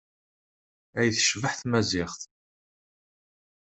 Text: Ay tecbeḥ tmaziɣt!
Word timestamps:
Ay 0.99 1.09
tecbeḥ 1.15 1.53
tmaziɣt! 1.55 2.21